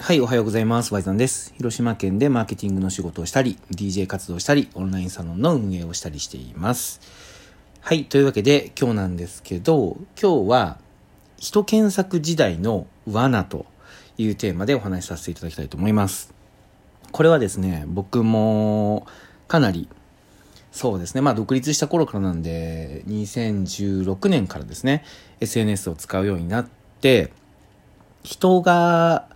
[0.00, 0.94] はい、おはようございます。
[0.94, 1.52] ワイザンです。
[1.56, 7.00] 広島県でマーケティングの仕事をしたり、DJ 活動したり、オンラインサロンの運営をしたりしています。
[7.80, 10.78] はい、というわけで今日なんですけど、今日は
[11.36, 13.66] 人検索時代の罠と
[14.16, 16.32] いうテーマでお話しさせていただきたいと思います。
[17.10, 19.04] これはですね、僕も
[19.48, 19.88] かなり
[20.70, 21.22] そうですね。
[21.22, 25.04] まあ、独立した頃からなんで、2016年からですね、
[25.40, 26.68] SNS を使うようになっ
[27.00, 27.32] て、
[28.22, 29.28] 人が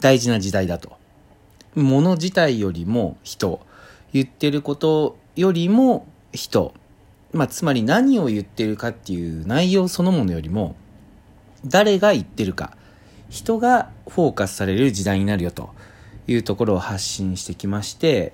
[0.00, 0.96] 大事な時代だと。
[1.74, 3.60] 物自体よりも人。
[4.12, 6.74] 言ってることよりも人。
[7.32, 10.74] まあ、つまり何を言ってるかっていう内容そのものよりも、
[11.64, 12.76] 誰が言ってるか。
[13.28, 15.70] 人がフォーカスされる時代になるよと
[16.26, 18.32] いうところを発信してきまして、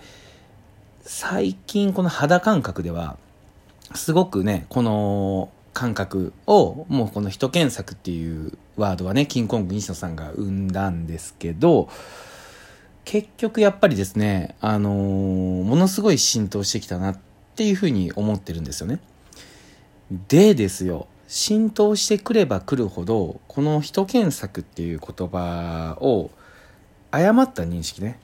[1.02, 3.18] 最近この肌感覚では、
[3.94, 11.90] すごくね、この感覚を、もうこの人検索っていうワードはね、キンコング西野さんが生んだんですけど、
[13.04, 17.18] 結局やっぱりですね、あのー、ものすごい浸透してきたなっ
[17.56, 19.00] ていうふうに思ってるんですよね。
[20.28, 26.30] でですよ、浸透してくればくるほど、この人検索っていう言葉を
[27.10, 28.18] 誤った認識ね。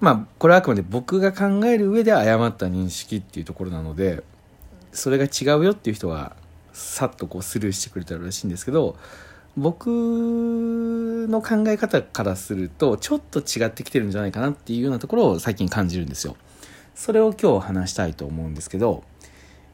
[0.00, 4.22] まあ、これはあくまで僕が考える上で誤った認識っていうところなので、
[4.92, 6.36] それが違うよっていう人は
[6.74, 8.96] さっとこうスルーしてくれたらしいんですけど
[9.56, 16.36] 僕の考え方からするとちょっと違ってきてるんじゃないかなっていうようなところを最近感じるんですよ。
[16.94, 19.02] それを今日話したいと思うんですけど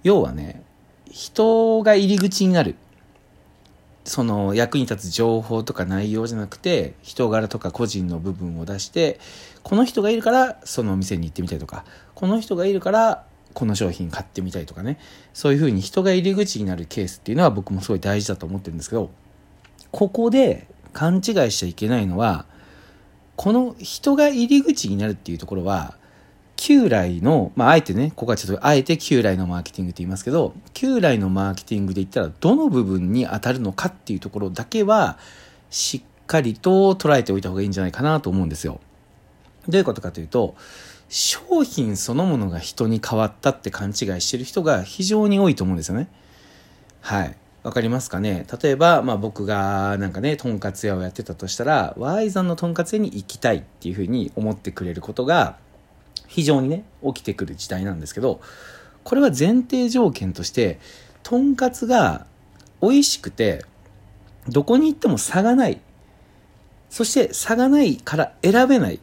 [0.02, 0.62] 要はね
[1.10, 2.76] 人が入り口になる
[4.04, 9.20] その役に立つ情報とか内容じゃなくて人柄とか個人の部分を出して
[9.62, 11.84] この人がいるからそのお店に行ってみたいとか
[12.14, 14.98] この人がいるからこの商品買ってみたいとかね、
[15.34, 19.10] そういうふうに人が入り口になるケースっていうのは僕もすごい大事だと思ってるんですけど、
[19.90, 22.46] ここで勘違いしちゃいけないのは、
[23.36, 25.96] この人が入り口になるっていうところは、
[26.56, 35.18] 旧来の、まあ、あえてね、ここはちょっとあえて旧来のマーケティングって言いますけど、旧来のマーケティングで言ったらどの部分に当たるのかっていうところだけは、
[35.70, 38.78] しっかりと捉えておいた方がいいんじゃないかなと思うんですよ。
[39.68, 40.54] どういうことかというと、
[41.10, 46.08] 商品そのものが人に変わったって勘違いしてる人が非常に多いと思うんですよね。
[47.00, 47.36] はい。
[47.62, 48.46] わかりますかね？
[48.62, 55.58] 例えば、まあ僕がなんかね、とんかつ屋をやってたとしたら、Y さんのとんかつ屋に行きたいっていうふうに思ってくれることが、
[56.28, 58.40] 非常にね、起きてくる時代なんですけど、
[59.02, 60.78] これは前提条件として、
[61.22, 62.24] とんかつが
[62.80, 63.64] 美味しくて、
[64.48, 65.80] どこに行っても差がない。
[66.88, 69.00] そして差がないから選べない。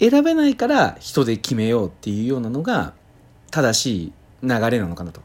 [0.00, 2.94] 選べないから人で決めようっていうようなのが
[3.50, 4.12] 正しい
[4.42, 5.20] 流れなのかなと。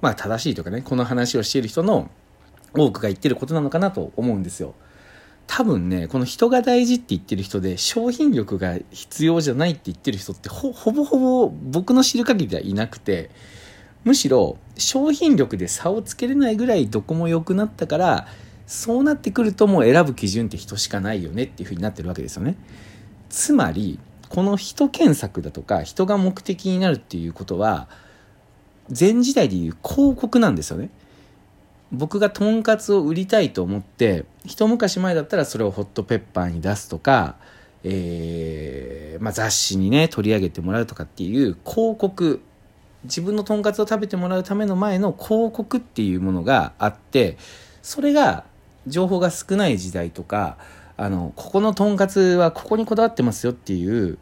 [0.00, 2.10] まあ正しいというかね、この話をしている人の
[2.74, 4.74] 多くが言ってることなのかなと思うんですよ。
[5.46, 13.30] 多分ね、この人が大事って言ってる人で商品力が必要じゃないって言ってる人ってほぼほぼ僕の知る限りではいなくて、
[14.04, 18.26] むしろ商品力で差をつけれないぐらいどこも良くなったから、
[18.66, 22.56] そうなってくるともう選ぶ基準って人しかないよねっていうふうになってるわけですよね。
[23.28, 23.98] つまり
[24.28, 27.88] この人検索だとか人が目的になるっていうことは
[28.88, 30.90] 前時代でいう広告なんですよね。
[31.92, 37.36] 僕がとんかつを売りたいと思って一昔前だったらそれをホットペッパーに出すとか、
[37.84, 42.42] えーまあ、雑誌にね取り上げてもらうとかっていう広告
[43.04, 47.38] 自分のとんかつを食べてもらうための前の広告っていうものがあって
[47.82, 48.44] それが
[48.88, 50.58] 情報が少ない時代とか
[50.96, 54.18] あの、ここのとんかつはここにこだわってますよっていう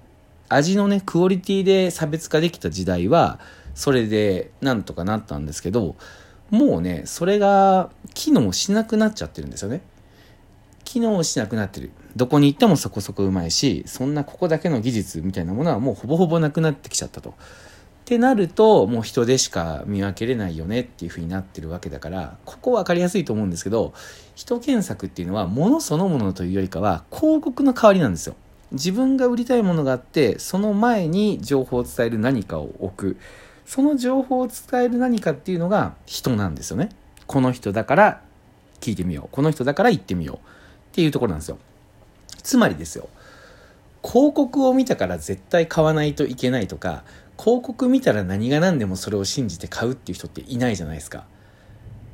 [0.49, 3.39] 味のね、クオリティで差別化できた時代は、
[3.75, 5.97] それでなんとかなったんですけど、
[6.51, 9.83] もうね、それが機能しなくなっちゃってるんですよね。
[10.85, 11.91] 機能しなくなってる。
[12.15, 17.35] どこに行ってもそこそこうまいし、そんなここだけの技術みたいなものはもうほぼほぼなくなってきちゃったと。
[18.05, 23.95] ってなると、もう人でしか見分けれないよねっていう風になってるわけだから、ここ分かりやすいと思うんですけど、
[24.35, 28.37] 人検索っていうのは物そのものというよりかは広告の代わりなんですよ。
[28.73, 33.17] 自分が売りたいものがあって、その前に情報を伝える何かを置く。
[33.65, 36.91] その情報を伝える何かっていうのが人なんですよね。
[37.27, 38.21] この人だから
[38.83, 39.35] 聞いてみよう。
[39.35, 40.37] この人だから言ってみよう。
[40.37, 40.41] っ
[40.93, 41.57] ていうところなんですよ。
[42.43, 43.09] つまりですよ。
[44.03, 47.05] 広告を見たから絶対買わないといけないとか、
[47.39, 51.25] 広告見たら何が何でもそれを信じて買うっていう人っていないじゃないですか。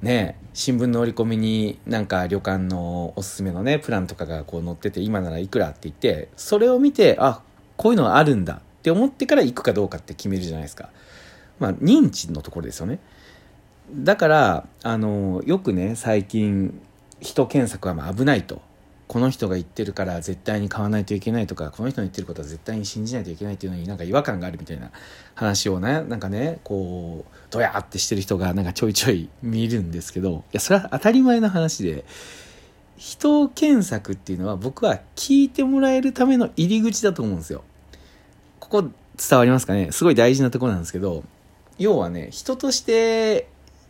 [0.03, 7.43] ね新聞の折り込みになんか旅館のおすすめのねプランとかがこう載ってて今ならいくらって言ってそれを見てあ
[7.77, 10.89] こういうのがあるんだって思ってから行くかどうかって決めるじゃないですか。
[11.59, 12.99] まあ認知のところですよね。
[13.93, 16.81] だからあのよくね最近
[17.21, 18.63] 人検索はまあ危ないと
[19.11, 24.93] この人が言ってるから絶対に買わないといけないとかこの人の言ってることは絶対に信じないといけないっていうのになんか違和感があるみたいな
[25.35, 32.05] 話をねなんかねこうドヤってしてる人がなんかちょいちょい見るんですけどいやそれは当たり前の話で
[32.99, 37.65] 人検索っていうのは僕は聞いてもらえるための入り口だと思うんですよ。
[38.61, 39.91] ここ伝わりますかね？
[39.91, 41.25] すごい大事なとこなんですけど
[41.79, 43.49] 要はね人として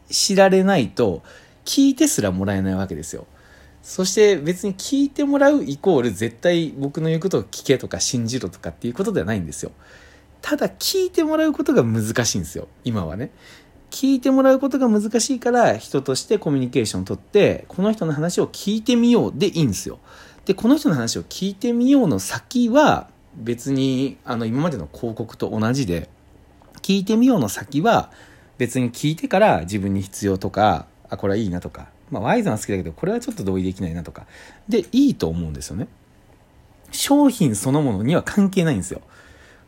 [0.08, 1.22] 知られないと
[1.66, 3.26] 聞いてすらもらえないわけですよ。
[3.82, 9.72] そして別に聞いてもらうイコール絶対僕の言うことを聞けとか信じろとかっていうことではないんですよ。
[10.42, 12.68] ただ聞いてもらうことが難しいんですよ。
[12.84, 13.30] 今はね。
[13.90, 19.98] 聞いてもらうことが難しいから人としてコミュニケーションをとってこの人の話を聞いてみようでいいんですよ。
[20.44, 26.08] で、この人の話を聞いてみようの先は別にあの今までの広告と同じで
[26.82, 28.10] 聞いてみようの先は
[28.58, 34.26] 別に聞いてから自分に必要とかあこれはいいなとかまあワイズは好きだけどこれはちょっと同意できないなとか。
[34.68, 35.88] でいいと思うんですよね。
[36.92, 39.00] 商品そのものには関係ないんですよ。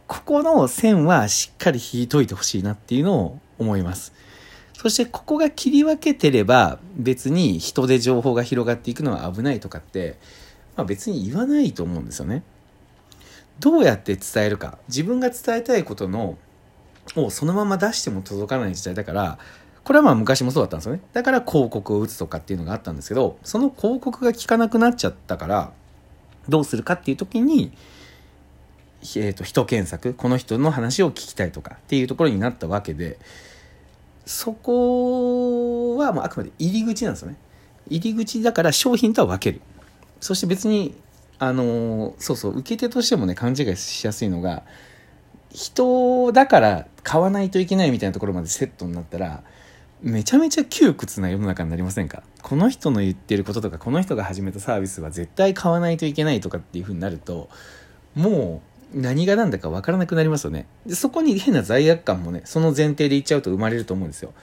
[0.06, 4.12] ここの線はしっかり引いといてほしいなっていうのを思います。
[4.74, 10.18] そしてここが切り分けてれば別に人で情報が広がっていくのは危ないとかって、
[10.76, 12.42] まあ、別に言わないと思うんですよね。
[13.60, 14.78] どうやって伝えるか。
[14.88, 16.36] 自分が伝えたいことの
[17.16, 19.38] をそのまま出しても届かない時代だから
[19.84, 21.00] これはまあ昔もそうだったんですよね。
[21.12, 25.72] だから広告を打つとかっていうのがあったんですけどその広告が効かなくなっちゃったから
[26.48, 27.72] どうするかっていう時に
[29.16, 33.18] えーと、人検索この人の話を聞きたいとかっていうところになったわけで
[34.24, 37.36] そこはもうあくまで入り口なんですよね。
[37.88, 39.60] 入り口だから商品とは分ける。
[40.20, 40.94] そして別に
[41.40, 44.62] あのそうそう受け手としてもね勘違いしやすいのが
[45.50, 49.42] 人だから買わないといけないみたいなところまでセットになったら
[50.02, 52.24] めちゃめちゃ窮屈な世の中になりませんか？
[52.42, 57.48] この人の言ってることとかこの人が始めたサービスは絶対買わないといけないとかっていう風になると
[58.14, 58.62] も
[58.94, 60.66] う何が何だか分からなくなりますよね。
[60.86, 64.34] でそこに変な罪悪感もねその前提で言っちゃうと生まれると思うんですよ。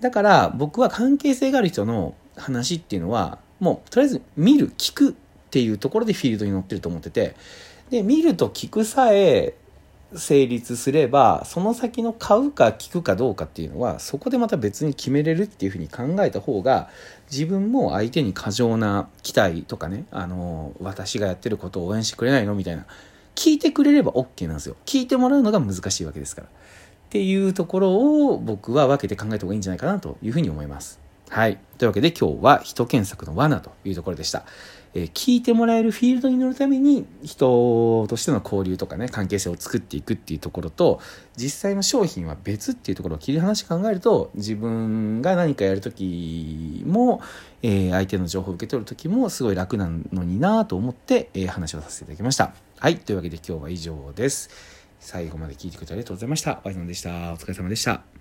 [0.00, 5.14] だから僕は関係性がある人の話っていうのはもうとりあえず見る聞くっ
[5.50, 7.36] ていうところでフィールドに乗ってると思ってて、
[7.90, 9.54] で、見ると聞くさえ
[10.14, 16.88] 成立すれば、その先の買うか聞くかどうかっていうのは、そこでまた別に決めれるっていうふうに考えた方が、
[17.30, 22.54] 自分も相手に過剰な期待とかね、あの、私がやってることを応援してくれないの？
[22.54, 22.86] みたいな、
[23.34, 24.76] 聞いてくれれば OK なんですよ。
[24.84, 26.48] 聞いてもらうのが難しいわけですから。
[26.48, 26.50] っ
[27.10, 31.00] ていうところを僕は分けて考えた方がいいんじゃないかなというふうに思います。
[31.30, 31.58] はい。
[31.78, 34.44] というわけで今日は人検索の罠というところでした。
[34.94, 41.00] えー、聞いてもらえるフィールドに乗るために人としての交流とかね関係性を作っていくっていうところと
[41.36, 47.22] 実際の商品は別っていうところを切り離して考えると自分が何かやる時も、
[47.62, 52.52] えー、相手の情報を受け取る時もすごい楽なのになと思って、えー、話をさせていただきました。
[52.80, 52.98] はい。
[52.98, 54.50] というわけで今日は以上です。
[54.98, 56.60] 最後まで聞いてくれてありがとうございました。
[56.64, 58.19] ワイさんでしたお疲れ様でした。